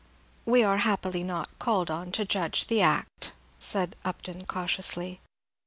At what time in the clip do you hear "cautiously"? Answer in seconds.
4.47-5.21